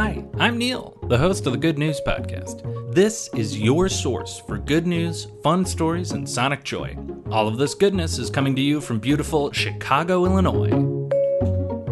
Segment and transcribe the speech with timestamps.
[0.00, 2.94] Hi, I'm Neil, the host of the Good News Podcast.
[2.94, 6.96] This is your source for good news, fun stories, and sonic joy.
[7.32, 10.70] All of this goodness is coming to you from beautiful Chicago, Illinois.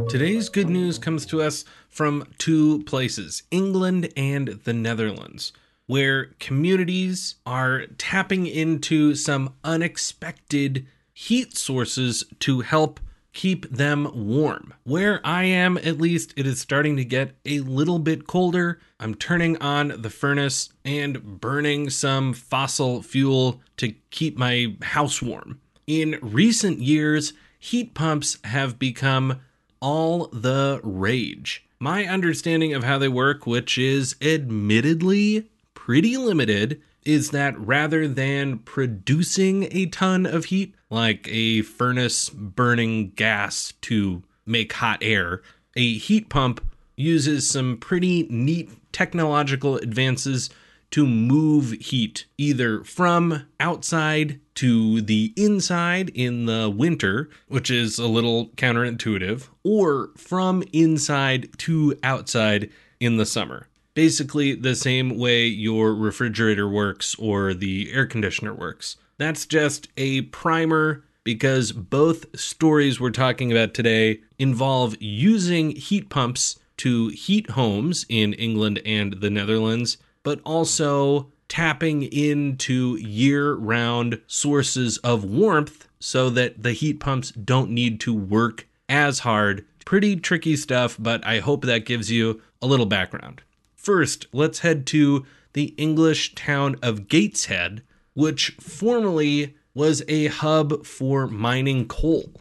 [0.09, 5.53] Today's good news comes to us from two places England and the Netherlands,
[5.89, 13.01] where communities are tapping into some unexpected heat sources to help
[13.37, 14.73] keep them warm.
[14.85, 18.81] Where I am, at least, it is starting to get a little bit colder.
[18.99, 25.61] I'm turning on the furnace and burning some fossil fuel to keep my house warm.
[25.87, 29.43] In recent years, heat pumps have become
[29.81, 31.67] all the rage.
[31.79, 38.59] My understanding of how they work, which is admittedly pretty limited, is that rather than
[38.59, 45.41] producing a ton of heat, like a furnace burning gas to make hot air,
[45.77, 46.61] a heat pump
[46.97, 50.51] uses some pretty neat technological advances
[50.91, 58.07] to move heat either from outside to the inside in the winter, which is a
[58.07, 65.95] little counterintuitive, or from inside to outside in the summer basically the same way your
[65.95, 68.97] refrigerator works or the air conditioner works.
[69.17, 76.61] That's just a primer because both stories we're talking about today involve using heat pumps
[76.77, 84.99] to heat homes in England and the Netherlands, but also tapping into year round sources
[84.99, 89.65] of warmth so that the heat pumps don't need to work as hard.
[89.87, 93.41] Pretty tricky stuff, but I hope that gives you a little background.
[93.87, 97.85] First, let's head to the English town of Gateshead,
[98.15, 102.33] which formerly was a hub for mining coal.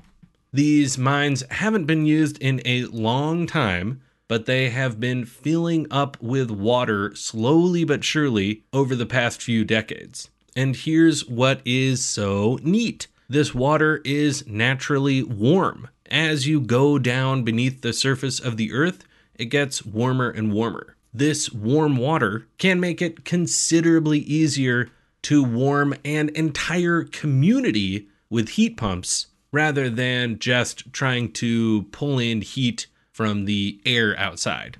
[0.52, 6.20] These mines haven't been used in a long time, but they have been filling up
[6.20, 10.32] with water slowly but surely over the past few decades.
[10.56, 15.90] And here's what is so neat this water is naturally warm.
[16.10, 19.06] As you go down beneath the surface of the earth,
[19.36, 24.90] it gets warmer and warmer this warm water can make it considerably easier
[25.24, 32.42] to warm an entire community with heat pumps rather than just trying to pull in
[32.42, 34.78] heat from the air outside.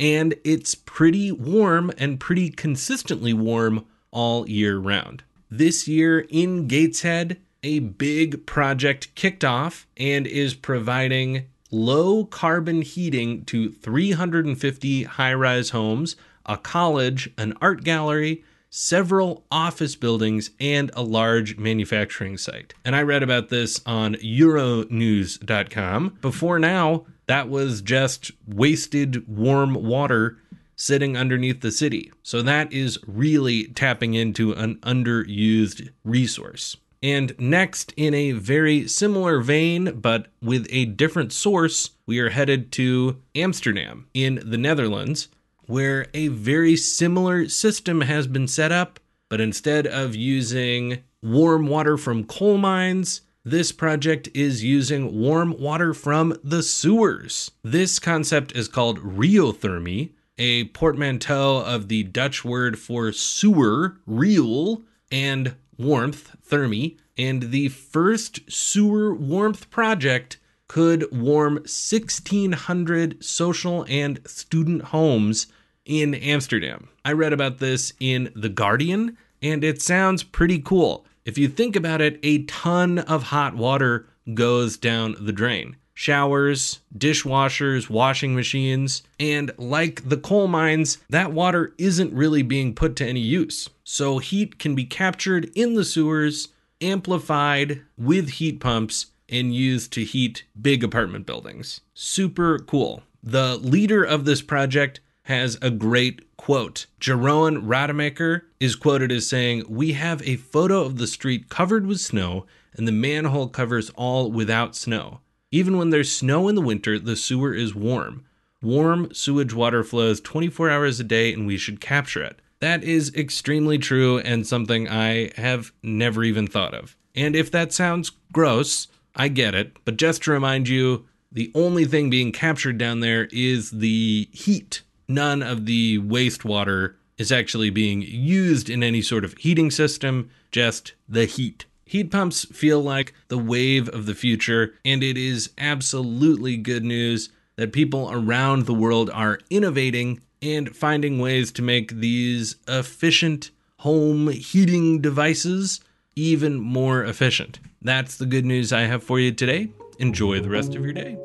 [0.00, 5.22] And it's pretty warm and pretty consistently warm all year round.
[5.48, 13.44] This year in Gateshead, a big project kicked off and is providing low carbon heating
[13.46, 21.02] to 350 high rise homes, a college, an art gallery, several office buildings, and a
[21.02, 22.74] large manufacturing site.
[22.84, 26.18] And I read about this on Euronews.com.
[26.20, 30.36] Before now, that was just wasted warm water
[30.76, 32.12] sitting underneath the city.
[32.22, 36.76] So that is really tapping into an underused resource.
[37.02, 42.72] And next, in a very similar vein, but with a different source, we are headed
[42.72, 45.28] to Amsterdam in the Netherlands,
[45.66, 49.00] where a very similar system has been set up.
[49.28, 55.94] But instead of using warm water from coal mines, this project is using warm water
[55.94, 57.50] from the sewers.
[57.62, 65.54] This concept is called rheothermy, a portmanteau of the Dutch word for sewer, riool, and
[65.78, 70.38] warmth, thermy, and the first sewer warmth project
[70.68, 75.46] could warm 1,600 social and student homes
[75.84, 76.88] in Amsterdam.
[77.04, 81.06] I read about this in The Guardian, and it sounds pretty cool.
[81.24, 85.76] If you think about it, a ton of hot water goes down the drain.
[85.98, 92.96] Showers, dishwashers, washing machines, and like the coal mines, that water isn't really being put
[92.96, 93.70] to any use.
[93.82, 96.48] So heat can be captured in the sewers,
[96.82, 101.80] amplified with heat pumps, and used to heat big apartment buildings.
[101.94, 103.02] Super cool.
[103.22, 106.86] The leader of this project has a great quote.
[107.00, 112.00] Jeroen Rademacher is quoted as saying, We have a photo of the street covered with
[112.00, 112.44] snow,
[112.74, 115.20] and the manhole covers all without snow.
[115.50, 118.24] Even when there's snow in the winter, the sewer is warm.
[118.62, 122.40] Warm sewage water flows 24 hours a day, and we should capture it.
[122.60, 126.96] That is extremely true and something I have never even thought of.
[127.14, 131.84] And if that sounds gross, I get it, but just to remind you, the only
[131.84, 134.82] thing being captured down there is the heat.
[135.08, 140.94] None of the wastewater is actually being used in any sort of heating system, just
[141.08, 141.66] the heat.
[141.88, 147.28] Heat pumps feel like the wave of the future, and it is absolutely good news
[147.54, 154.26] that people around the world are innovating and finding ways to make these efficient home
[154.28, 155.80] heating devices
[156.16, 157.60] even more efficient.
[157.80, 159.68] That's the good news I have for you today.
[160.00, 161.16] Enjoy the rest of your day.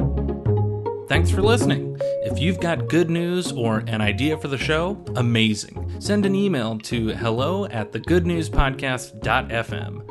[1.08, 1.98] Thanks for listening.
[2.24, 6.00] If you've got good news or an idea for the show, amazing.
[6.00, 10.11] Send an email to hello at thegoodnewspodcast.fm.